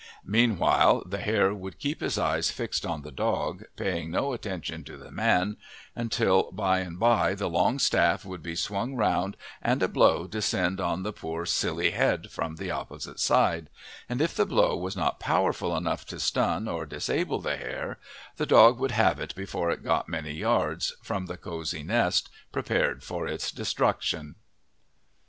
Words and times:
Meanwhile 0.25 1.03
the 1.05 1.19
hare 1.19 1.53
would 1.53 1.77
keep 1.77 2.01
his 2.01 2.17
eyes 2.17 2.49
fixed 2.49 2.87
on 2.87 3.03
the 3.03 3.11
dog, 3.11 3.65
paying 3.75 4.09
no 4.09 4.33
attention 4.33 4.83
to 4.85 4.97
the 4.97 5.11
man, 5.11 5.57
until 5.95 6.51
by 6.51 6.79
and 6.79 6.97
by 6.99 7.35
the 7.35 7.47
long 7.47 7.77
staff 7.77 8.25
would 8.25 8.41
be 8.41 8.55
swung 8.55 8.95
round 8.95 9.37
and 9.61 9.83
a 9.83 9.87
blow 9.87 10.25
descend 10.25 10.81
on 10.81 11.03
the 11.03 11.13
poor, 11.13 11.45
silly 11.45 11.91
head 11.91 12.31
from 12.31 12.55
the 12.55 12.71
opposite 12.71 13.19
side, 13.19 13.69
and 14.09 14.23
if 14.23 14.33
the 14.35 14.47
blow 14.47 14.75
was 14.75 14.97
not 14.97 15.19
powerful 15.19 15.77
enough 15.77 16.03
to 16.07 16.19
stun 16.19 16.67
or 16.67 16.87
disable 16.87 17.37
the 17.39 17.55
hare, 17.55 17.99
the 18.37 18.47
dog 18.47 18.79
would 18.79 18.89
have 18.89 19.19
it 19.19 19.35
before 19.35 19.69
it 19.69 19.83
got 19.83 20.09
many 20.09 20.31
yards 20.33 20.95
from 21.03 21.27
the 21.27 21.37
cosy 21.37 21.83
nest 21.83 22.27
prepared 22.51 23.03
for 23.03 23.27
its 23.27 23.51
destruction. 23.51 24.33